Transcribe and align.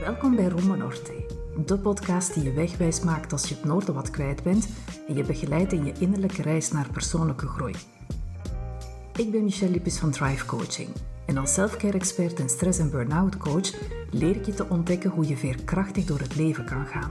Welkom 0.00 0.36
bij 0.36 0.48
Roma 0.48 0.74
Norte, 0.74 1.12
de 1.66 1.78
podcast 1.78 2.34
die 2.34 2.42
je 2.42 2.52
wegwijs 2.52 3.00
maakt 3.00 3.32
als 3.32 3.48
je 3.48 3.54
het 3.54 3.64
noorden 3.64 3.94
wat 3.94 4.10
kwijt 4.10 4.42
bent 4.42 4.68
en 5.08 5.14
je 5.14 5.24
begeleidt 5.24 5.72
in 5.72 5.84
je 5.84 5.92
innerlijke 5.98 6.42
reis 6.42 6.70
naar 6.70 6.90
persoonlijke 6.90 7.46
groei. 7.46 7.74
Ik 9.16 9.30
ben 9.30 9.44
Michelle 9.44 9.72
Lippes 9.72 9.98
van 9.98 10.10
Thrive 10.10 10.46
Coaching 10.46 10.88
en 11.26 11.36
als 11.36 11.54
selfcare 11.54 11.98
expert 11.98 12.40
en 12.40 12.48
stress- 12.48 12.78
en 12.78 12.90
burn-out 12.90 13.36
coach 13.36 13.72
leer 14.10 14.36
ik 14.36 14.46
je 14.46 14.54
te 14.54 14.68
ontdekken 14.68 15.10
hoe 15.10 15.28
je 15.28 15.36
veerkrachtig 15.36 16.04
door 16.04 16.18
het 16.18 16.36
leven 16.36 16.64
kan 16.64 16.86
gaan. 16.86 17.10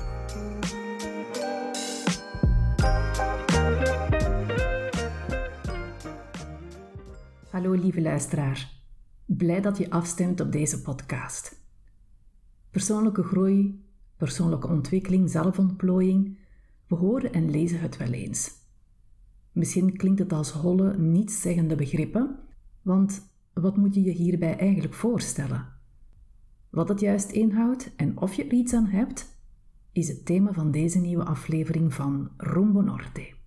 Hallo 7.61 7.75
lieve 7.75 8.01
luisteraar. 8.01 8.71
Blij 9.25 9.61
dat 9.61 9.77
je 9.77 9.89
afstemt 9.89 10.39
op 10.39 10.51
deze 10.51 10.81
podcast. 10.81 11.65
Persoonlijke 12.69 13.23
groei, 13.23 13.85
persoonlijke 14.17 14.67
ontwikkeling, 14.67 15.29
zelfontplooiing, 15.29 16.37
we 16.87 16.95
horen 16.95 17.33
en 17.33 17.49
lezen 17.49 17.79
het 17.79 17.97
wel 17.97 18.11
eens. 18.11 18.51
Misschien 19.51 19.97
klinkt 19.97 20.19
het 20.19 20.33
als 20.33 20.51
holle, 20.51 20.97
nietszeggende 20.97 21.75
begrippen, 21.75 22.39
want 22.81 23.31
wat 23.53 23.77
moet 23.77 23.95
je 23.95 24.03
je 24.03 24.11
hierbij 24.11 24.57
eigenlijk 24.57 24.93
voorstellen? 24.93 25.65
Wat 26.69 26.89
het 26.89 26.99
juist 26.99 27.31
inhoudt 27.31 27.95
en 27.95 28.17
of 28.17 28.33
je 28.33 28.45
er 28.45 28.53
iets 28.53 28.73
aan 28.73 28.87
hebt, 28.87 29.37
is 29.91 30.07
het 30.07 30.25
thema 30.25 30.53
van 30.53 30.71
deze 30.71 30.99
nieuwe 30.99 31.25
aflevering 31.25 31.93
van 31.93 32.29
Rumbo 32.37 32.81
Norte. 32.81 33.39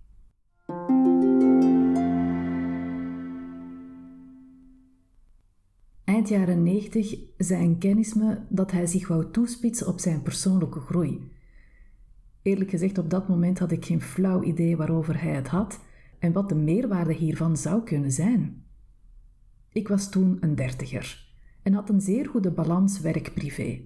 Eind 6.15 6.29
jaren 6.29 6.63
90 6.63 7.15
zei 7.37 7.63
een 7.63 7.77
kennis 7.77 8.13
me 8.13 8.37
dat 8.49 8.71
hij 8.71 8.85
zich 8.85 9.07
wou 9.07 9.31
toespitsen 9.31 9.87
op 9.87 9.99
zijn 9.99 10.21
persoonlijke 10.21 10.79
groei. 10.79 11.31
Eerlijk 12.41 12.69
gezegd, 12.69 12.97
op 12.97 13.09
dat 13.09 13.27
moment 13.27 13.59
had 13.59 13.71
ik 13.71 13.85
geen 13.85 14.01
flauw 14.01 14.43
idee 14.43 14.77
waarover 14.77 15.21
hij 15.21 15.31
het 15.31 15.47
had 15.47 15.79
en 16.19 16.31
wat 16.31 16.49
de 16.49 16.55
meerwaarde 16.55 17.13
hiervan 17.13 17.57
zou 17.57 17.83
kunnen 17.83 18.11
zijn. 18.11 18.63
Ik 19.71 19.87
was 19.87 20.09
toen 20.09 20.37
een 20.39 20.55
dertiger 20.55 21.27
en 21.63 21.73
had 21.73 21.89
een 21.89 22.01
zeer 22.01 22.27
goede 22.27 22.51
balans 22.51 22.99
werk-privé. 22.99 23.81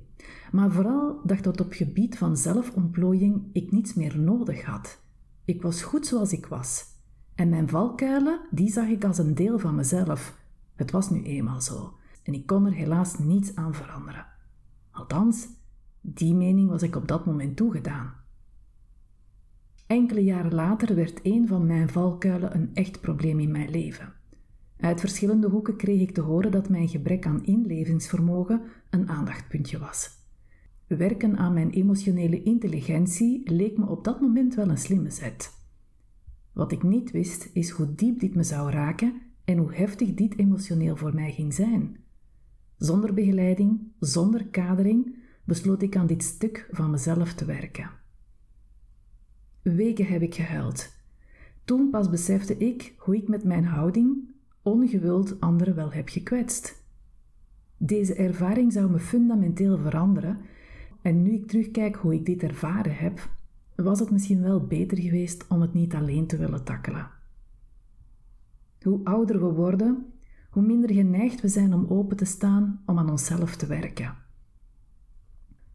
Maar 0.51 0.71
vooral 0.71 1.21
dacht 1.23 1.43
dat 1.43 1.61
op 1.61 1.71
gebied 1.71 2.17
van 2.17 2.37
zelfontplooiing 2.37 3.43
ik 3.53 3.71
niets 3.71 3.93
meer 3.93 4.19
nodig 4.19 4.65
had. 4.65 5.01
Ik 5.45 5.61
was 5.61 5.81
goed 5.81 6.07
zoals 6.07 6.33
ik 6.33 6.45
was. 6.45 6.85
En 7.35 7.49
mijn 7.49 7.69
valkuilen, 7.69 8.39
die 8.51 8.71
zag 8.71 8.87
ik 8.87 9.03
als 9.03 9.17
een 9.17 9.35
deel 9.35 9.59
van 9.59 9.75
mezelf. 9.75 10.37
Het 10.75 10.91
was 10.91 11.09
nu 11.09 11.23
eenmaal 11.23 11.61
zo. 11.61 11.93
En 12.23 12.33
ik 12.33 12.45
kon 12.45 12.65
er 12.65 12.73
helaas 12.73 13.17
niets 13.17 13.55
aan 13.55 13.73
veranderen. 13.73 14.25
Althans, 14.91 15.47
die 16.01 16.35
mening 16.35 16.69
was 16.69 16.83
ik 16.83 16.95
op 16.95 17.07
dat 17.07 17.25
moment 17.25 17.57
toegedaan. 17.57 18.13
Enkele 19.87 20.23
jaren 20.23 20.53
later 20.53 20.95
werd 20.95 21.19
een 21.23 21.47
van 21.47 21.65
mijn 21.65 21.89
valkuilen 21.89 22.55
een 22.55 22.69
echt 22.73 23.01
probleem 23.01 23.39
in 23.39 23.51
mijn 23.51 23.69
leven. 23.69 24.13
Uit 24.77 24.99
verschillende 24.99 25.47
hoeken 25.47 25.75
kreeg 25.75 26.01
ik 26.01 26.11
te 26.11 26.21
horen 26.21 26.51
dat 26.51 26.69
mijn 26.69 26.87
gebrek 26.87 27.25
aan 27.25 27.45
inlevingsvermogen 27.45 28.61
een 28.89 29.09
aandachtpuntje 29.09 29.79
was. 29.79 30.09
Werken 30.87 31.37
aan 31.37 31.53
mijn 31.53 31.69
emotionele 31.69 32.43
intelligentie 32.43 33.51
leek 33.51 33.77
me 33.77 33.85
op 33.85 34.03
dat 34.03 34.21
moment 34.21 34.55
wel 34.55 34.69
een 34.69 34.77
slimme 34.77 35.09
zet. 35.09 35.53
Wat 36.53 36.71
ik 36.71 36.83
niet 36.83 37.11
wist, 37.11 37.49
is 37.53 37.69
hoe 37.69 37.95
diep 37.95 38.19
dit 38.19 38.35
me 38.35 38.43
zou 38.43 38.71
raken 38.71 39.21
en 39.45 39.57
hoe 39.57 39.73
heftig 39.73 40.13
dit 40.13 40.37
emotioneel 40.37 40.95
voor 40.95 41.13
mij 41.13 41.31
ging 41.31 41.53
zijn. 41.53 41.97
Zonder 42.79 43.13
begeleiding, 43.13 43.79
zonder 43.99 44.47
kadering, 44.47 45.15
besloot 45.43 45.81
ik 45.81 45.95
aan 45.95 46.07
dit 46.07 46.23
stuk 46.23 46.69
van 46.71 46.91
mezelf 46.91 47.33
te 47.33 47.45
werken. 47.45 47.89
Weken 49.61 50.05
heb 50.05 50.21
ik 50.21 50.35
gehuild. 50.35 50.89
Toen 51.65 51.89
pas 51.89 52.09
besefte 52.09 52.57
ik 52.57 52.93
hoe 52.97 53.15
ik 53.15 53.27
met 53.27 53.43
mijn 53.43 53.65
houding, 53.65 54.17
ongewild 54.61 55.39
anderen 55.39 55.75
wel 55.75 55.91
heb 55.91 56.09
gekwetst. 56.09 56.83
Deze 57.77 58.13
ervaring 58.13 58.73
zou 58.73 58.91
me 58.91 58.99
fundamenteel 58.99 59.77
veranderen 59.77 60.37
en 61.01 61.21
nu 61.21 61.31
ik 61.31 61.47
terugkijk 61.47 61.95
hoe 61.95 62.13
ik 62.13 62.25
dit 62.25 62.43
ervaren 62.43 62.95
heb, 62.95 63.29
was 63.75 63.99
het 63.99 64.11
misschien 64.11 64.41
wel 64.41 64.67
beter 64.67 64.97
geweest 64.97 65.47
om 65.47 65.61
het 65.61 65.73
niet 65.73 65.93
alleen 65.93 66.27
te 66.27 66.37
willen 66.37 66.63
takkelen. 66.63 67.09
Hoe 68.81 68.99
ouder 69.03 69.39
we 69.39 69.53
worden, 69.53 70.05
hoe 70.59 70.67
minder 70.67 70.93
geneigd 70.93 71.41
we 71.41 71.47
zijn 71.47 71.73
om 71.73 71.85
open 71.89 72.17
te 72.17 72.25
staan 72.25 72.81
om 72.85 72.99
aan 72.99 73.09
onszelf 73.09 73.55
te 73.55 73.65
werken. 73.65 74.15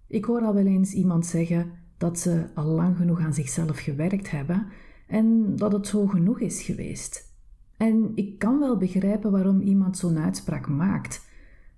Ik 0.07 0.25
hoor 0.25 0.41
al 0.41 0.55
wel 0.55 0.67
eens 0.67 0.93
iemand 0.93 1.27
zeggen 1.27 1.73
dat 1.99 2.19
ze 2.19 2.47
al 2.55 2.65
lang 2.65 2.97
genoeg 2.97 3.21
aan 3.21 3.35
zichzelf 3.35 3.79
gewerkt 3.79 4.31
hebben 4.31 4.67
en 5.07 5.57
dat 5.57 5.73
het 5.73 5.87
zo 5.87 6.07
genoeg 6.07 6.41
is 6.41 6.63
geweest. 6.63 7.35
En 7.77 8.13
ik 8.15 8.39
kan 8.39 8.59
wel 8.59 8.77
begrijpen 8.77 9.31
waarom 9.31 9.61
iemand 9.61 9.99
zo'n 9.99 10.19
uitspraak 10.19 10.69
maakt. 10.69 11.27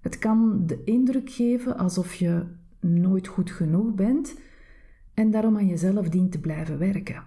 Het 0.00 0.18
kan 0.18 0.66
de 0.66 0.84
indruk 0.84 1.30
geven 1.30 1.78
alsof 1.78 2.14
je 2.14 2.46
nooit 2.80 3.26
goed 3.26 3.50
genoeg 3.50 3.94
bent 3.94 4.38
en 5.14 5.30
daarom 5.30 5.56
aan 5.56 5.66
jezelf 5.66 6.08
dient 6.08 6.32
te 6.32 6.40
blijven 6.40 6.78
werken. 6.78 7.24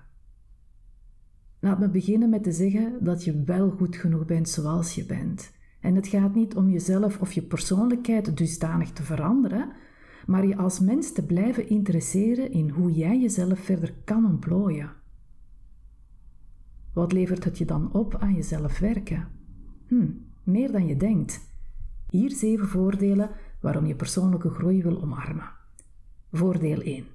Laat 1.60 1.80
me 1.80 1.90
beginnen 1.90 2.30
met 2.30 2.44
te 2.44 2.52
zeggen 2.52 3.04
dat 3.04 3.24
je 3.24 3.44
wel 3.44 3.70
goed 3.70 3.96
genoeg 3.96 4.26
bent 4.26 4.50
zoals 4.50 4.96
je 4.96 5.06
bent. 5.06 5.58
En 5.80 5.96
het 5.96 6.08
gaat 6.08 6.36
niet 6.36 6.56
om 6.56 6.70
jezelf 6.70 7.20
of 7.20 7.32
je 7.32 7.42
persoonlijkheid 7.42 8.38
dusdanig 8.38 8.92
te 8.92 9.04
veranderen, 9.04 9.72
maar 10.26 10.48
je 10.48 10.58
als 10.58 10.80
mens 10.80 11.12
te 11.12 11.26
blijven 11.26 11.70
interesseren 11.70 12.52
in 12.52 12.70
hoe 12.70 12.92
jij 12.92 13.20
jezelf 13.20 13.60
verder 13.60 13.94
kan 14.04 14.26
ontplooien. 14.26 14.92
Wat 16.94 17.12
levert 17.12 17.44
het 17.44 17.58
je 17.58 17.66
dan 17.66 17.94
op 17.94 18.16
aan 18.16 18.34
jezelf 18.34 18.80
werken? 18.80 19.28
Hm, 19.88 20.10
meer 20.44 20.72
dan 20.72 20.88
je 20.88 20.98
denkt. 20.98 21.48
Hier 22.10 22.32
zeven 22.32 22.68
voordelen 22.68 23.30
waarom 23.62 23.86
je 23.86 23.96
persoonlijke 23.96 24.50
groei 24.50 24.84
wil 24.84 25.02
omarmen. 25.02 25.52
Voordeel 26.32 26.82
1. 26.82 27.06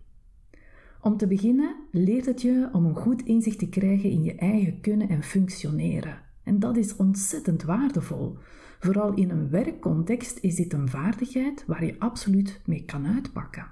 Om 1.00 1.16
te 1.16 1.26
beginnen 1.26 1.76
leert 1.90 2.26
het 2.26 2.42
je 2.42 2.68
om 2.72 2.84
een 2.84 2.96
goed 2.96 3.22
inzicht 3.22 3.58
te 3.58 3.68
krijgen 3.68 4.10
in 4.10 4.22
je 4.22 4.34
eigen 4.34 4.80
kunnen 4.80 5.08
en 5.08 5.22
functioneren. 5.22 6.23
En 6.44 6.58
dat 6.58 6.76
is 6.76 6.96
ontzettend 6.96 7.62
waardevol. 7.62 8.38
Vooral 8.78 9.14
in 9.14 9.30
een 9.30 9.50
werkcontext 9.50 10.38
is 10.40 10.54
dit 10.54 10.72
een 10.72 10.88
vaardigheid 10.88 11.64
waar 11.66 11.84
je 11.84 11.98
absoluut 11.98 12.60
mee 12.64 12.84
kan 12.84 13.06
uitpakken. 13.06 13.66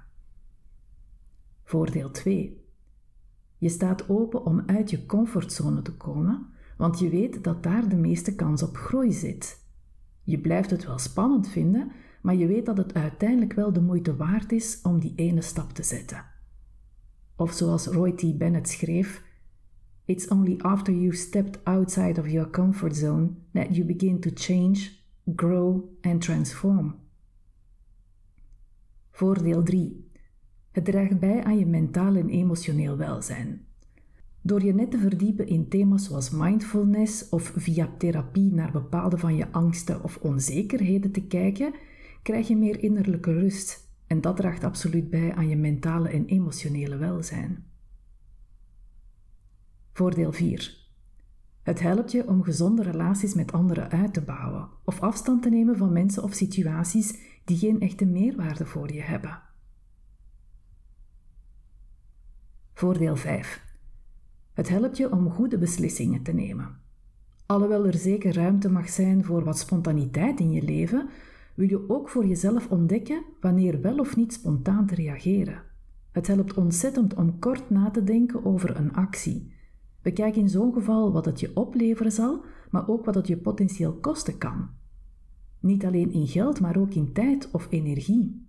Voordeel 1.64 2.10
2. 2.10 2.60
Je 3.58 3.68
staat 3.68 4.08
open 4.08 4.44
om 4.44 4.62
uit 4.66 4.90
je 4.90 5.06
comfortzone 5.06 5.82
te 5.82 5.96
komen, 5.96 6.46
want 6.76 6.98
je 6.98 7.08
weet 7.08 7.44
dat 7.44 7.62
daar 7.62 7.88
de 7.88 7.96
meeste 7.96 8.34
kans 8.34 8.62
op 8.62 8.76
groei 8.76 9.12
zit. 9.12 9.60
Je 10.22 10.40
blijft 10.40 10.70
het 10.70 10.86
wel 10.86 10.98
spannend 10.98 11.48
vinden, 11.48 11.92
maar 12.22 12.34
je 12.34 12.46
weet 12.46 12.66
dat 12.66 12.76
het 12.76 12.94
uiteindelijk 12.94 13.52
wel 13.52 13.72
de 13.72 13.80
moeite 13.80 14.16
waard 14.16 14.52
is 14.52 14.80
om 14.82 15.00
die 15.00 15.12
ene 15.16 15.42
stap 15.42 15.70
te 15.70 15.82
zetten. 15.82 16.24
Of 17.36 17.52
zoals 17.52 17.86
Roy 17.86 18.12
T. 18.12 18.38
Bennett 18.38 18.68
schreef: 18.68 19.24
It's 20.04 20.28
only 20.28 20.56
after 20.58 20.92
you've 20.92 21.18
stepped 21.18 21.58
outside 21.64 22.18
of 22.18 22.28
your 22.28 22.50
comfort 22.50 22.96
zone 22.96 23.36
that 23.52 23.76
you 23.76 23.84
begin 23.84 24.20
to 24.20 24.30
change, 24.34 24.90
grow 25.36 25.88
and 26.00 26.20
transform. 26.20 26.94
Voordeel 29.10 29.62
3. 29.62 30.10
Het 30.70 30.84
draagt 30.84 31.18
bij 31.18 31.44
aan 31.44 31.58
je 31.58 31.66
mentaal 31.66 32.14
en 32.14 32.28
emotioneel 32.28 32.96
welzijn. 32.96 33.66
Door 34.40 34.64
je 34.64 34.74
net 34.74 34.90
te 34.90 34.98
verdiepen 34.98 35.46
in 35.46 35.68
thema's 35.68 36.04
zoals 36.04 36.30
mindfulness 36.30 37.28
of 37.28 37.52
via 37.56 37.88
therapie 37.98 38.52
naar 38.52 38.72
bepaalde 38.72 39.18
van 39.18 39.36
je 39.36 39.52
angsten 39.52 40.02
of 40.02 40.16
onzekerheden 40.16 41.12
te 41.12 41.26
kijken, 41.26 41.74
krijg 42.22 42.48
je 42.48 42.56
meer 42.56 42.82
innerlijke 42.82 43.32
rust 43.32 43.90
en 44.06 44.20
dat 44.20 44.36
draagt 44.36 44.64
absoluut 44.64 45.10
bij 45.10 45.34
aan 45.34 45.48
je 45.48 45.56
mentale 45.56 46.08
en 46.08 46.26
emotionele 46.26 46.96
welzijn. 46.96 47.71
Voordeel 49.94 50.32
4. 50.32 50.76
Het 51.62 51.80
helpt 51.80 52.12
je 52.12 52.28
om 52.28 52.42
gezonde 52.42 52.82
relaties 52.82 53.34
met 53.34 53.52
anderen 53.52 53.90
uit 53.90 54.14
te 54.14 54.20
bouwen 54.20 54.68
of 54.84 55.00
afstand 55.00 55.42
te 55.42 55.48
nemen 55.48 55.76
van 55.76 55.92
mensen 55.92 56.22
of 56.22 56.32
situaties 56.32 57.18
die 57.44 57.56
geen 57.56 57.80
echte 57.80 58.04
meerwaarde 58.04 58.66
voor 58.66 58.92
je 58.92 59.00
hebben. 59.00 59.42
Voordeel 62.72 63.16
5. 63.16 63.64
Het 64.52 64.68
helpt 64.68 64.96
je 64.96 65.12
om 65.12 65.30
goede 65.30 65.58
beslissingen 65.58 66.22
te 66.22 66.32
nemen. 66.32 66.76
Alhoewel 67.46 67.86
er 67.86 67.98
zeker 67.98 68.34
ruimte 68.34 68.70
mag 68.70 68.88
zijn 68.88 69.24
voor 69.24 69.44
wat 69.44 69.58
spontaniteit 69.58 70.40
in 70.40 70.52
je 70.52 70.62
leven, 70.62 71.08
wil 71.54 71.68
je 71.68 71.88
ook 71.88 72.08
voor 72.08 72.26
jezelf 72.26 72.68
ontdekken 72.68 73.24
wanneer 73.40 73.80
wel 73.80 73.98
of 73.98 74.16
niet 74.16 74.32
spontaan 74.32 74.86
te 74.86 74.94
reageren. 74.94 75.62
Het 76.12 76.26
helpt 76.26 76.54
ontzettend 76.54 77.14
om 77.14 77.38
kort 77.38 77.70
na 77.70 77.90
te 77.90 78.04
denken 78.04 78.44
over 78.44 78.76
een 78.76 78.92
actie. 78.92 79.60
Bekijk 80.02 80.36
in 80.36 80.48
zo'n 80.48 80.72
geval 80.72 81.12
wat 81.12 81.24
het 81.24 81.40
je 81.40 81.56
opleveren 81.56 82.12
zal, 82.12 82.44
maar 82.70 82.88
ook 82.88 83.04
wat 83.04 83.14
het 83.14 83.26
je 83.26 83.36
potentieel 83.36 83.92
kosten 83.92 84.38
kan. 84.38 84.68
Niet 85.60 85.84
alleen 85.84 86.12
in 86.12 86.26
geld, 86.26 86.60
maar 86.60 86.76
ook 86.76 86.94
in 86.94 87.12
tijd 87.12 87.50
of 87.50 87.66
energie. 87.70 88.46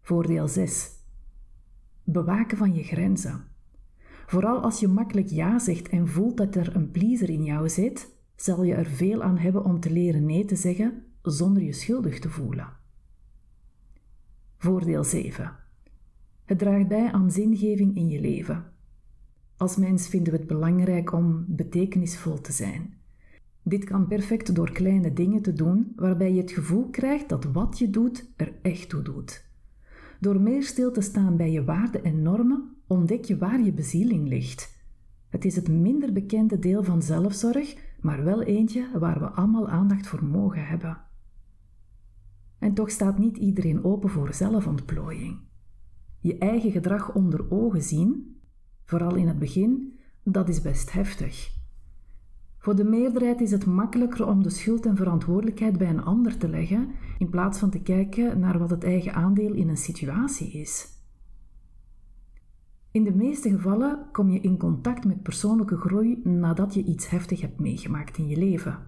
Voordeel 0.00 0.48
6. 0.48 0.90
Bewaken 2.04 2.56
van 2.56 2.74
je 2.74 2.82
grenzen. 2.82 3.44
Vooral 4.26 4.60
als 4.60 4.80
je 4.80 4.88
makkelijk 4.88 5.28
ja 5.28 5.58
zegt 5.58 5.88
en 5.88 6.08
voelt 6.08 6.36
dat 6.36 6.54
er 6.54 6.76
een 6.76 6.90
pleaser 6.90 7.30
in 7.30 7.44
jou 7.44 7.68
zit, 7.68 8.16
zal 8.36 8.62
je 8.62 8.74
er 8.74 8.86
veel 8.86 9.22
aan 9.22 9.38
hebben 9.38 9.64
om 9.64 9.80
te 9.80 9.90
leren 9.90 10.26
nee 10.26 10.44
te 10.44 10.56
zeggen 10.56 11.02
zonder 11.22 11.62
je 11.62 11.72
schuldig 11.72 12.18
te 12.18 12.30
voelen. 12.30 12.76
Voordeel 14.58 15.04
7. 15.04 15.56
Het 16.44 16.58
draagt 16.58 16.88
bij 16.88 17.12
aan 17.12 17.30
zingeving 17.30 17.96
in 17.96 18.08
je 18.08 18.20
leven. 18.20 18.72
Als 19.58 19.76
mens 19.76 20.08
vinden 20.08 20.32
we 20.32 20.38
het 20.38 20.48
belangrijk 20.48 21.12
om 21.12 21.44
betekenisvol 21.48 22.40
te 22.40 22.52
zijn. 22.52 22.94
Dit 23.62 23.84
kan 23.84 24.06
perfect 24.06 24.54
door 24.54 24.72
kleine 24.72 25.12
dingen 25.12 25.42
te 25.42 25.52
doen 25.52 25.92
waarbij 25.96 26.32
je 26.32 26.40
het 26.40 26.50
gevoel 26.50 26.88
krijgt 26.90 27.28
dat 27.28 27.44
wat 27.44 27.78
je 27.78 27.90
doet 27.90 28.30
er 28.36 28.52
echt 28.62 28.88
toe 28.88 29.02
doet. 29.02 29.46
Door 30.20 30.40
meer 30.40 30.62
stil 30.62 30.92
te 30.92 31.00
staan 31.00 31.36
bij 31.36 31.52
je 31.52 31.64
waarden 31.64 32.04
en 32.04 32.22
normen 32.22 32.76
ontdek 32.86 33.24
je 33.24 33.38
waar 33.38 33.60
je 33.60 33.72
bezieling 33.72 34.28
ligt. 34.28 34.76
Het 35.28 35.44
is 35.44 35.56
het 35.56 35.68
minder 35.68 36.12
bekende 36.12 36.58
deel 36.58 36.84
van 36.84 37.02
zelfzorg, 37.02 37.76
maar 38.00 38.24
wel 38.24 38.42
eentje 38.42 38.98
waar 38.98 39.18
we 39.18 39.26
allemaal 39.26 39.68
aandacht 39.68 40.06
voor 40.06 40.24
mogen 40.24 40.66
hebben. 40.66 40.98
En 42.58 42.74
toch 42.74 42.90
staat 42.90 43.18
niet 43.18 43.36
iedereen 43.36 43.84
open 43.84 44.10
voor 44.10 44.34
zelfontplooiing. 44.34 45.38
Je 46.20 46.38
eigen 46.38 46.70
gedrag 46.70 47.14
onder 47.14 47.50
ogen 47.50 47.82
zien, 47.82 48.37
vooral 48.88 49.14
in 49.14 49.28
het 49.28 49.38
begin, 49.38 49.98
dat 50.22 50.48
is 50.48 50.60
best 50.60 50.92
heftig. 50.92 51.50
Voor 52.58 52.76
de 52.76 52.84
meerderheid 52.84 53.40
is 53.40 53.50
het 53.50 53.66
makkelijker 53.66 54.26
om 54.26 54.42
de 54.42 54.50
schuld 54.50 54.86
en 54.86 54.96
verantwoordelijkheid 54.96 55.78
bij 55.78 55.88
een 55.88 56.04
ander 56.04 56.36
te 56.36 56.48
leggen, 56.48 56.90
in 57.18 57.28
plaats 57.28 57.58
van 57.58 57.70
te 57.70 57.80
kijken 57.82 58.40
naar 58.40 58.58
wat 58.58 58.70
het 58.70 58.84
eigen 58.84 59.14
aandeel 59.14 59.52
in 59.52 59.68
een 59.68 59.76
situatie 59.76 60.52
is. 60.52 60.88
In 62.90 63.04
de 63.04 63.14
meeste 63.14 63.50
gevallen 63.50 64.06
kom 64.12 64.30
je 64.30 64.40
in 64.40 64.58
contact 64.58 65.04
met 65.04 65.22
persoonlijke 65.22 65.76
groei 65.76 66.20
nadat 66.24 66.74
je 66.74 66.84
iets 66.84 67.08
heftig 67.08 67.40
hebt 67.40 67.60
meegemaakt 67.60 68.18
in 68.18 68.28
je 68.28 68.36
leven. 68.36 68.78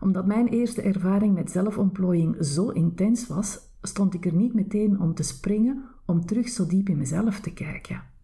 Omdat 0.00 0.26
mijn 0.26 0.48
eerste 0.48 0.82
ervaring 0.82 1.34
met 1.34 1.50
zelfontplooiing 1.50 2.44
zo 2.44 2.68
intens 2.68 3.26
was, 3.26 3.58
stond 3.82 4.14
ik 4.14 4.26
er 4.26 4.34
niet 4.34 4.54
meteen 4.54 5.00
om 5.00 5.14
te 5.14 5.22
springen 5.22 5.84
om 6.06 6.26
terug 6.26 6.48
zo 6.48 6.66
diep 6.66 6.88
in 6.88 6.98
mezelf 6.98 7.40
te 7.40 7.52
kijken. 7.52 8.16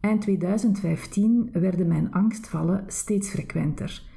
Eind 0.00 0.20
2015 0.20 1.48
werden 1.52 1.88
mijn 1.88 2.12
angstvallen 2.12 2.84
steeds 2.86 3.30
frequenter. 3.30 4.08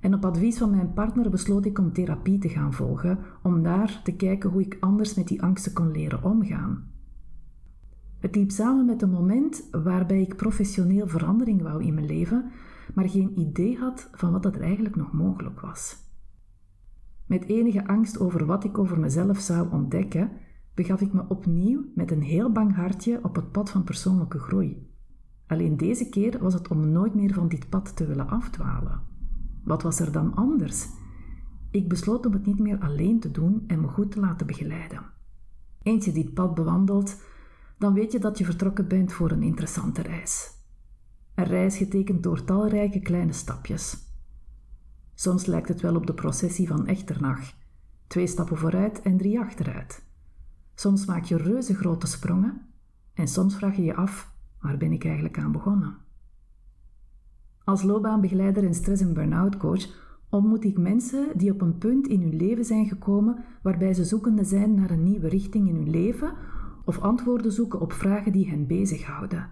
En 0.00 0.14
op 0.14 0.24
advies 0.24 0.58
van 0.58 0.70
mijn 0.70 0.92
partner 0.92 1.30
besloot 1.30 1.64
ik 1.64 1.78
om 1.78 1.92
therapie 1.92 2.38
te 2.38 2.48
gaan 2.48 2.72
volgen, 2.72 3.18
om 3.42 3.62
daar 3.62 4.00
te 4.04 4.12
kijken 4.12 4.50
hoe 4.50 4.60
ik 4.60 4.76
anders 4.80 5.14
met 5.14 5.28
die 5.28 5.42
angsten 5.42 5.72
kon 5.72 5.90
leren 5.90 6.22
omgaan. 6.22 6.90
Het 8.18 8.34
liep 8.34 8.50
samen 8.50 8.86
met 8.86 9.02
een 9.02 9.10
moment 9.10 9.68
waarbij 9.70 10.20
ik 10.20 10.36
professioneel 10.36 11.08
verandering 11.08 11.62
wou 11.62 11.84
in 11.84 11.94
mijn 11.94 12.06
leven, 12.06 12.50
maar 12.94 13.08
geen 13.08 13.38
idee 13.38 13.76
had 13.76 14.08
van 14.12 14.32
wat 14.32 14.44
er 14.44 14.60
eigenlijk 14.60 14.96
nog 14.96 15.12
mogelijk 15.12 15.60
was. 15.60 15.96
Met 17.26 17.44
enige 17.44 17.86
angst 17.86 18.20
over 18.20 18.46
wat 18.46 18.64
ik 18.64 18.78
over 18.78 18.98
mezelf 18.98 19.38
zou 19.38 19.72
ontdekken, 19.72 20.30
begaf 20.74 21.00
ik 21.00 21.12
me 21.12 21.24
opnieuw 21.28 21.84
met 21.94 22.10
een 22.10 22.22
heel 22.22 22.52
bang 22.52 22.74
hartje 22.74 23.24
op 23.24 23.34
het 23.34 23.52
pad 23.52 23.70
van 23.70 23.84
persoonlijke 23.84 24.38
groei. 24.38 24.87
Alleen 25.48 25.76
deze 25.76 26.08
keer 26.08 26.38
was 26.38 26.54
het 26.54 26.68
om 26.68 26.88
nooit 26.88 27.14
meer 27.14 27.32
van 27.34 27.48
dit 27.48 27.68
pad 27.68 27.96
te 27.96 28.06
willen 28.06 28.28
afdwalen. 28.28 29.00
Wat 29.64 29.82
was 29.82 30.00
er 30.00 30.12
dan 30.12 30.34
anders? 30.34 30.86
Ik 31.70 31.88
besloot 31.88 32.26
om 32.26 32.32
het 32.32 32.46
niet 32.46 32.58
meer 32.58 32.78
alleen 32.78 33.20
te 33.20 33.30
doen 33.30 33.64
en 33.66 33.80
me 33.80 33.88
goed 33.88 34.10
te 34.10 34.20
laten 34.20 34.46
begeleiden. 34.46 35.02
Eens 35.82 36.04
je 36.04 36.12
dit 36.12 36.34
pad 36.34 36.54
bewandelt, 36.54 37.22
dan 37.78 37.94
weet 37.94 38.12
je 38.12 38.18
dat 38.18 38.38
je 38.38 38.44
vertrokken 38.44 38.88
bent 38.88 39.12
voor 39.12 39.30
een 39.30 39.42
interessante 39.42 40.02
reis. 40.02 40.50
Een 41.34 41.44
reis 41.44 41.76
getekend 41.76 42.22
door 42.22 42.44
talrijke 42.44 43.00
kleine 43.00 43.32
stapjes. 43.32 43.96
Soms 45.14 45.46
lijkt 45.46 45.68
het 45.68 45.80
wel 45.80 45.96
op 45.96 46.06
de 46.06 46.14
processie 46.14 46.68
van 46.68 46.86
Echternach. 46.86 47.52
Twee 48.06 48.26
stappen 48.26 48.56
vooruit 48.56 49.02
en 49.02 49.16
drie 49.16 49.40
achteruit. 49.40 50.02
Soms 50.74 51.06
maak 51.06 51.24
je 51.24 51.36
reuze 51.36 51.74
grote 51.74 52.06
sprongen 52.06 52.66
en 53.14 53.28
soms 53.28 53.56
vraag 53.56 53.76
je 53.76 53.82
je 53.82 53.94
af, 53.94 54.36
waar 54.60 54.76
ben 54.76 54.92
ik 54.92 55.04
eigenlijk 55.04 55.38
aan 55.38 55.52
begonnen? 55.52 55.96
Als 57.64 57.82
loopbaanbegeleider 57.82 58.64
en 58.64 58.74
stress- 58.74 59.00
en 59.00 59.12
burn-out 59.12 59.56
coach 59.56 59.86
ontmoet 60.30 60.64
ik 60.64 60.78
mensen 60.78 61.38
die 61.38 61.52
op 61.52 61.60
een 61.60 61.78
punt 61.78 62.06
in 62.06 62.20
hun 62.20 62.36
leven 62.36 62.64
zijn 62.64 62.86
gekomen 62.86 63.44
waarbij 63.62 63.94
ze 63.94 64.04
zoekende 64.04 64.44
zijn 64.44 64.74
naar 64.74 64.90
een 64.90 65.02
nieuwe 65.02 65.28
richting 65.28 65.68
in 65.68 65.74
hun 65.74 65.90
leven 65.90 66.32
of 66.84 66.98
antwoorden 66.98 67.52
zoeken 67.52 67.80
op 67.80 67.92
vragen 67.92 68.32
die 68.32 68.48
hen 68.48 68.66
bezighouden. 68.66 69.50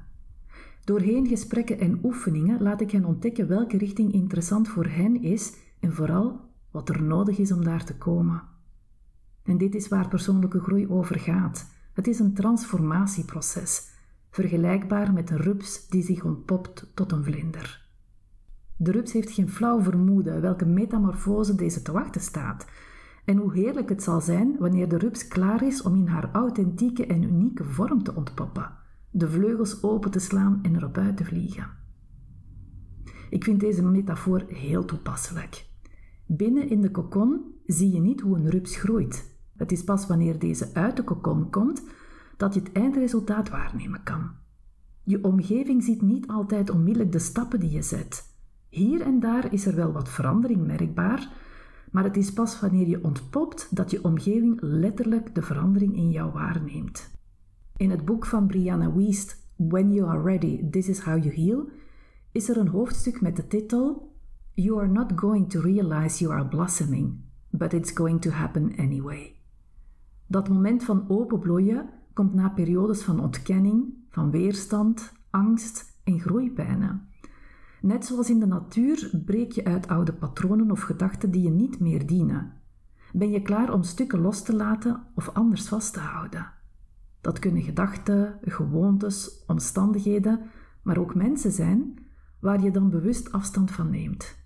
Doorheen 0.84 1.26
gesprekken 1.26 1.78
en 1.78 1.98
oefeningen 2.02 2.62
laat 2.62 2.80
ik 2.80 2.90
hen 2.90 3.04
ontdekken 3.04 3.48
welke 3.48 3.78
richting 3.78 4.12
interessant 4.12 4.68
voor 4.68 4.86
hen 4.86 5.22
is 5.22 5.56
en 5.80 5.92
vooral 5.92 6.40
wat 6.70 6.88
er 6.88 7.02
nodig 7.02 7.38
is 7.38 7.52
om 7.52 7.64
daar 7.64 7.84
te 7.84 7.96
komen. 7.96 8.42
En 9.42 9.58
dit 9.58 9.74
is 9.74 9.88
waar 9.88 10.08
persoonlijke 10.08 10.60
groei 10.60 10.88
over 10.88 11.18
gaat. 11.18 11.66
Het 11.92 12.06
is 12.06 12.18
een 12.18 12.34
transformatieproces, 12.34 13.90
vergelijkbaar 14.36 15.12
met 15.12 15.30
een 15.30 15.36
rups 15.36 15.88
die 15.88 16.02
zich 16.02 16.24
ontpopt 16.24 16.90
tot 16.94 17.12
een 17.12 17.24
vlinder. 17.24 17.88
De 18.76 18.90
rups 18.90 19.12
heeft 19.12 19.30
geen 19.30 19.48
flauw 19.48 19.82
vermoeden 19.82 20.40
welke 20.40 20.64
metamorfose 20.64 21.54
deze 21.54 21.82
te 21.82 21.92
wachten 21.92 22.20
staat, 22.20 22.66
en 23.24 23.36
hoe 23.36 23.54
heerlijk 23.54 23.88
het 23.88 24.02
zal 24.02 24.20
zijn 24.20 24.56
wanneer 24.58 24.88
de 24.88 24.98
rups 24.98 25.28
klaar 25.28 25.62
is 25.62 25.82
om 25.82 25.94
in 25.94 26.06
haar 26.06 26.30
authentieke 26.32 27.06
en 27.06 27.22
unieke 27.22 27.64
vorm 27.64 28.02
te 28.02 28.14
ontpoppen, 28.14 28.72
de 29.10 29.28
vleugels 29.30 29.82
open 29.82 30.10
te 30.10 30.18
slaan 30.18 30.58
en 30.62 30.76
erop 30.76 30.98
uit 30.98 31.16
te 31.16 31.24
vliegen. 31.24 31.70
Ik 33.30 33.44
vind 33.44 33.60
deze 33.60 33.82
metafoor 33.82 34.44
heel 34.48 34.84
toepasselijk. 34.84 35.66
Binnen 36.26 36.68
in 36.68 36.80
de 36.80 36.90
kokon 36.90 37.54
zie 37.66 37.92
je 37.92 38.00
niet 38.00 38.20
hoe 38.20 38.36
een 38.36 38.50
rups 38.50 38.76
groeit. 38.76 39.38
Het 39.56 39.72
is 39.72 39.84
pas 39.84 40.06
wanneer 40.06 40.38
deze 40.38 40.74
uit 40.74 40.96
de 40.96 41.04
kokon 41.04 41.50
komt 41.50 41.82
dat 42.36 42.54
je 42.54 42.60
het 42.60 42.72
eindresultaat 42.72 43.48
waarnemen 43.48 44.02
kan. 44.02 44.30
Je 45.02 45.24
omgeving 45.24 45.82
ziet 45.82 46.02
niet 46.02 46.26
altijd 46.26 46.70
onmiddellijk 46.70 47.12
de 47.12 47.18
stappen 47.18 47.60
die 47.60 47.70
je 47.70 47.82
zet. 47.82 48.34
Hier 48.68 49.00
en 49.00 49.20
daar 49.20 49.52
is 49.52 49.66
er 49.66 49.74
wel 49.74 49.92
wat 49.92 50.08
verandering 50.08 50.66
merkbaar, 50.66 51.32
maar 51.90 52.04
het 52.04 52.16
is 52.16 52.32
pas 52.32 52.60
wanneer 52.60 52.88
je 52.88 53.04
ontpopt 53.04 53.76
dat 53.76 53.90
je 53.90 54.04
omgeving 54.04 54.58
letterlijk 54.60 55.34
de 55.34 55.42
verandering 55.42 55.96
in 55.96 56.10
jou 56.10 56.32
waarneemt. 56.32 57.10
In 57.76 57.90
het 57.90 58.04
boek 58.04 58.26
van 58.26 58.46
Brianna 58.46 58.92
Wiest, 58.92 59.44
When 59.56 59.92
You 59.92 60.08
Are 60.08 60.22
Ready, 60.22 60.70
This 60.70 60.88
Is 60.88 61.00
How 61.00 61.22
You 61.24 61.34
Heal, 61.34 61.68
is 62.32 62.48
er 62.48 62.56
een 62.56 62.68
hoofdstuk 62.68 63.20
met 63.20 63.36
de 63.36 63.46
titel 63.46 64.14
You 64.52 64.78
are 64.78 64.88
not 64.88 65.12
going 65.16 65.50
to 65.50 65.60
realize 65.60 66.24
you 66.24 66.34
are 66.34 66.46
blossoming, 66.46 67.20
but 67.50 67.72
it's 67.72 67.92
going 67.92 68.20
to 68.20 68.30
happen 68.30 68.76
anyway. 68.76 69.34
Dat 70.26 70.48
moment 70.48 70.84
van 70.84 71.04
openbloeien 71.08 71.88
komt 72.16 72.34
na 72.34 72.48
periodes 72.48 73.02
van 73.02 73.20
ontkenning, 73.20 73.94
van 74.08 74.30
weerstand, 74.30 75.12
angst 75.30 76.00
en 76.04 76.20
groeipijnen. 76.20 77.08
Net 77.80 78.04
zoals 78.04 78.30
in 78.30 78.40
de 78.40 78.46
natuur 78.46 79.22
breek 79.24 79.52
je 79.52 79.64
uit 79.64 79.88
oude 79.88 80.12
patronen 80.12 80.70
of 80.70 80.80
gedachten 80.80 81.30
die 81.30 81.42
je 81.42 81.50
niet 81.50 81.80
meer 81.80 82.06
dienen. 82.06 82.52
Ben 83.12 83.30
je 83.30 83.42
klaar 83.42 83.72
om 83.72 83.82
stukken 83.82 84.20
los 84.20 84.42
te 84.42 84.56
laten 84.56 85.02
of 85.14 85.28
anders 85.28 85.68
vast 85.68 85.92
te 85.92 86.00
houden? 86.00 86.52
Dat 87.20 87.38
kunnen 87.38 87.62
gedachten, 87.62 88.38
gewoontes, 88.42 89.44
omstandigheden, 89.46 90.40
maar 90.82 90.98
ook 90.98 91.14
mensen 91.14 91.52
zijn 91.52 91.98
waar 92.40 92.62
je 92.62 92.70
dan 92.70 92.90
bewust 92.90 93.32
afstand 93.32 93.70
van 93.70 93.90
neemt. 93.90 94.38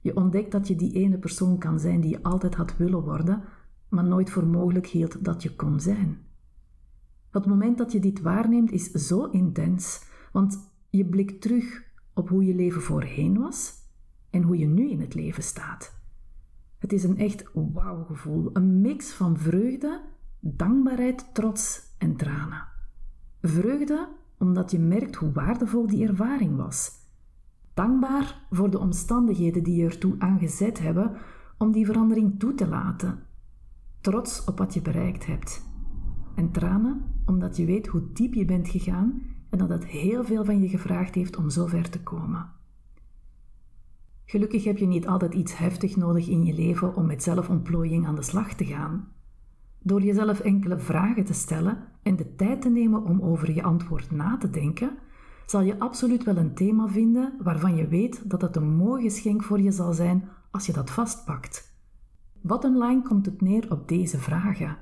Je 0.00 0.16
ontdekt 0.16 0.52
dat 0.52 0.68
je 0.68 0.76
die 0.76 0.92
ene 0.92 1.18
persoon 1.18 1.58
kan 1.58 1.80
zijn 1.80 2.00
die 2.00 2.10
je 2.10 2.22
altijd 2.22 2.54
had 2.54 2.76
willen 2.76 3.02
worden, 3.02 3.42
maar 3.88 4.04
nooit 4.04 4.30
voor 4.30 4.46
mogelijk 4.46 4.86
hield 4.86 5.24
dat 5.24 5.42
je 5.42 5.54
kon 5.54 5.80
zijn. 5.80 6.18
Het 7.30 7.46
moment 7.46 7.78
dat 7.78 7.92
je 7.92 8.00
dit 8.00 8.20
waarneemt 8.20 8.70
is 8.70 8.90
zo 8.90 9.24
intens, 9.24 10.04
want 10.32 10.72
je 10.90 11.04
blikt 11.04 11.40
terug 11.40 11.82
op 12.14 12.28
hoe 12.28 12.44
je 12.44 12.54
leven 12.54 12.82
voorheen 12.82 13.38
was 13.38 13.72
en 14.30 14.42
hoe 14.42 14.58
je 14.58 14.66
nu 14.66 14.90
in 14.90 15.00
het 15.00 15.14
leven 15.14 15.42
staat. 15.42 15.94
Het 16.78 16.92
is 16.92 17.04
een 17.04 17.18
echt 17.18 17.44
wauw 17.52 18.04
gevoel, 18.04 18.50
een 18.52 18.80
mix 18.80 19.12
van 19.12 19.38
vreugde, 19.38 20.00
dankbaarheid, 20.40 21.34
trots 21.34 21.82
en 21.98 22.16
tranen. 22.16 22.64
Vreugde 23.40 24.08
omdat 24.38 24.70
je 24.70 24.78
merkt 24.78 25.14
hoe 25.14 25.32
waardevol 25.32 25.86
die 25.86 26.08
ervaring 26.08 26.56
was. 26.56 26.90
Dankbaar 27.74 28.46
voor 28.50 28.70
de 28.70 28.78
omstandigheden 28.78 29.62
die 29.62 29.76
je 29.76 29.84
ertoe 29.84 30.14
aangezet 30.18 30.78
hebben 30.78 31.16
om 31.58 31.72
die 31.72 31.86
verandering 31.86 32.38
toe 32.38 32.54
te 32.54 32.68
laten. 32.68 33.23
Trots 34.04 34.44
op 34.44 34.58
wat 34.58 34.74
je 34.74 34.82
bereikt 34.82 35.26
hebt. 35.26 35.62
En 36.34 36.50
tranen 36.50 37.04
omdat 37.26 37.56
je 37.56 37.64
weet 37.64 37.86
hoe 37.86 38.12
diep 38.12 38.34
je 38.34 38.44
bent 38.44 38.68
gegaan 38.68 39.22
en 39.50 39.58
dat 39.58 39.68
het 39.68 39.84
heel 39.84 40.24
veel 40.24 40.44
van 40.44 40.60
je 40.60 40.68
gevraagd 40.68 41.14
heeft 41.14 41.36
om 41.36 41.50
zo 41.50 41.66
ver 41.66 41.90
te 41.90 42.02
komen. 42.02 42.50
Gelukkig 44.24 44.64
heb 44.64 44.78
je 44.78 44.86
niet 44.86 45.06
altijd 45.06 45.34
iets 45.34 45.58
heftig 45.58 45.96
nodig 45.96 46.28
in 46.28 46.44
je 46.44 46.54
leven 46.54 46.94
om 46.94 47.06
met 47.06 47.22
zelfontplooiing 47.22 48.06
aan 48.06 48.14
de 48.14 48.22
slag 48.22 48.54
te 48.54 48.64
gaan. 48.64 49.08
Door 49.82 50.02
jezelf 50.02 50.40
enkele 50.40 50.78
vragen 50.78 51.24
te 51.24 51.34
stellen 51.34 51.78
en 52.02 52.16
de 52.16 52.34
tijd 52.34 52.62
te 52.62 52.70
nemen 52.70 53.04
om 53.04 53.22
over 53.22 53.54
je 53.54 53.62
antwoord 53.62 54.10
na 54.10 54.36
te 54.36 54.50
denken, 54.50 54.98
zal 55.46 55.60
je 55.60 55.78
absoluut 55.78 56.24
wel 56.24 56.36
een 56.36 56.54
thema 56.54 56.88
vinden 56.88 57.34
waarvan 57.42 57.76
je 57.76 57.88
weet 57.88 58.30
dat 58.30 58.40
het 58.40 58.56
een 58.56 58.76
mooi 58.76 59.02
geschenk 59.02 59.42
voor 59.42 59.60
je 59.60 59.72
zal 59.72 59.92
zijn 59.92 60.28
als 60.50 60.66
je 60.66 60.72
dat 60.72 60.90
vastpakt. 60.90 61.73
Wat 62.44 62.64
een 62.64 62.76
lijn 62.76 63.02
komt 63.02 63.26
het 63.26 63.40
neer 63.40 63.70
op 63.70 63.88
deze 63.88 64.18
vragen. 64.18 64.78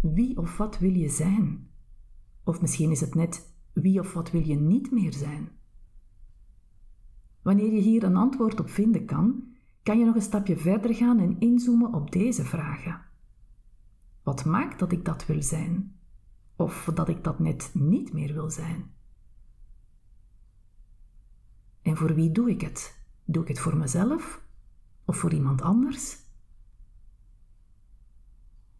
Wie 0.00 0.36
of 0.36 0.56
wat 0.56 0.78
wil 0.78 0.94
je 0.94 1.08
zijn? 1.08 1.70
Of 2.44 2.60
misschien 2.60 2.90
is 2.90 3.00
het 3.00 3.14
net 3.14 3.54
wie 3.72 4.00
of 4.00 4.12
wat 4.12 4.30
wil 4.30 4.46
je 4.46 4.54
niet 4.54 4.90
meer 4.90 5.12
zijn? 5.12 5.48
Wanneer 7.42 7.72
je 7.72 7.80
hier 7.80 8.02
een 8.02 8.16
antwoord 8.16 8.60
op 8.60 8.70
vinden 8.70 9.04
kan, 9.04 9.44
kan 9.82 9.98
je 9.98 10.04
nog 10.04 10.14
een 10.14 10.22
stapje 10.22 10.56
verder 10.56 10.94
gaan 10.94 11.18
en 11.18 11.40
inzoomen 11.40 11.94
op 11.94 12.12
deze 12.12 12.44
vragen. 12.44 13.00
Wat 14.22 14.44
maakt 14.44 14.78
dat 14.78 14.92
ik 14.92 15.04
dat 15.04 15.26
wil 15.26 15.42
zijn? 15.42 15.98
Of 16.56 16.90
dat 16.94 17.08
ik 17.08 17.24
dat 17.24 17.38
net 17.38 17.70
niet 17.74 18.12
meer 18.12 18.32
wil 18.32 18.50
zijn? 18.50 18.90
En 21.82 21.96
voor 21.96 22.14
wie 22.14 22.32
doe 22.32 22.50
ik 22.50 22.60
het? 22.60 23.06
Doe 23.24 23.42
ik 23.42 23.48
het 23.48 23.60
voor 23.60 23.76
mezelf 23.76 24.42
of 25.04 25.16
voor 25.16 25.32
iemand 25.32 25.62
anders? 25.62 26.26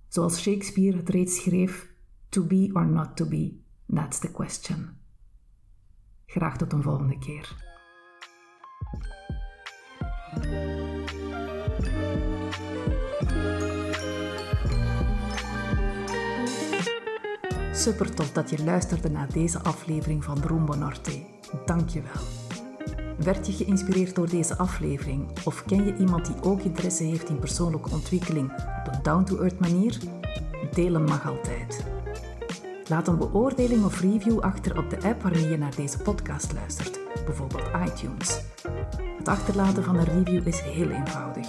Zoals 0.09 0.41
Shakespeare 0.41 0.97
het 0.97 1.09
reeds 1.09 1.43
schreef: 1.43 1.93
To 2.29 2.45
be 2.45 2.71
or 2.73 2.87
not 2.87 3.17
to 3.17 3.27
be, 3.27 3.61
that's 3.87 4.19
the 4.19 4.31
question. 4.31 4.97
Graag 6.27 6.57
tot 6.57 6.73
een 6.73 6.83
volgende 6.83 7.19
keer. 7.19 7.67
Super 17.73 18.15
tof 18.15 18.33
dat 18.33 18.51
je 18.51 18.65
luisterde 18.65 19.11
naar 19.11 19.33
deze 19.33 19.63
aflevering 19.63 20.25
van 20.25 20.43
Rumbo 20.43 20.75
Norte. 20.75 21.27
Dank 21.67 21.89
je 21.89 22.03
wel. 22.03 22.48
Werd 23.19 23.47
je 23.47 23.53
geïnspireerd 23.53 24.15
door 24.15 24.29
deze 24.29 24.57
aflevering 24.57 25.29
of 25.45 25.65
ken 25.65 25.85
je 25.85 25.97
iemand 25.97 26.27
die 26.27 26.43
ook 26.43 26.61
interesse 26.61 27.03
heeft 27.03 27.29
in 27.29 27.39
persoonlijke 27.39 27.91
ontwikkeling 27.91 28.53
op 28.53 28.93
een 28.93 29.03
down-to-earth 29.03 29.61
manier? 29.61 29.99
Delen 30.73 31.05
mag 31.05 31.29
altijd. 31.29 31.85
Laat 32.89 33.09
een 33.09 33.19
beoordeling 33.19 33.85
of 33.85 34.01
review 34.01 34.41
achter 34.41 34.79
op 34.79 34.91
de 34.91 35.03
app 35.03 35.23
waarmee 35.23 35.49
je 35.49 35.59
naar 35.59 35.75
deze 35.75 35.99
podcast 35.99 36.53
luistert, 36.53 36.99
bijvoorbeeld 37.25 37.71
iTunes. 37.87 38.41
Het 39.19 39.29
achterlaten 39.29 39.85
van 39.85 39.97
een 39.97 40.05
review 40.05 40.47
is 40.47 40.61
heel 40.61 40.91
eenvoudig. 40.91 41.47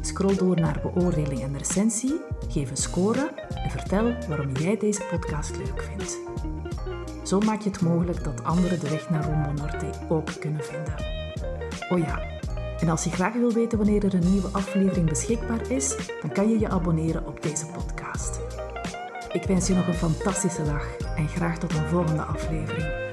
Scroll 0.00 0.36
door 0.36 0.60
naar 0.60 0.80
beoordeling 0.82 1.40
en 1.42 1.58
recensie, 1.58 2.20
geef 2.48 2.70
een 2.70 2.76
score 2.76 3.32
en 3.48 3.70
vertel 3.70 4.14
waarom 4.28 4.52
jij 4.52 4.76
deze 4.76 5.02
podcast 5.10 5.56
leuk 5.56 5.82
vindt. 5.82 6.18
Zo 7.26 7.40
maak 7.40 7.60
je 7.60 7.70
het 7.70 7.80
mogelijk 7.80 8.24
dat 8.24 8.44
anderen 8.44 8.80
de 8.80 8.90
weg 8.90 9.10
naar 9.10 9.24
Rumbo 9.24 9.62
Norte 9.62 9.90
ook 10.08 10.28
kunnen 10.40 10.64
vinden. 10.64 10.94
Oh 11.88 11.98
ja, 11.98 12.20
en 12.80 12.88
als 12.88 13.04
je 13.04 13.10
graag 13.10 13.32
wil 13.32 13.52
weten 13.52 13.78
wanneer 13.78 14.04
er 14.04 14.14
een 14.14 14.30
nieuwe 14.30 14.48
aflevering 14.52 15.08
beschikbaar 15.08 15.70
is, 15.70 15.96
dan 16.20 16.32
kan 16.32 16.48
je 16.48 16.58
je 16.58 16.68
abonneren 16.68 17.26
op 17.26 17.42
deze 17.42 17.66
podcast. 17.66 18.40
Ik 19.32 19.44
wens 19.44 19.66
je 19.66 19.74
nog 19.74 19.86
een 19.86 19.94
fantastische 19.94 20.64
dag 20.64 20.96
en 21.16 21.28
graag 21.28 21.58
tot 21.58 21.72
een 21.72 21.88
volgende 21.88 22.22
aflevering. 22.22 23.04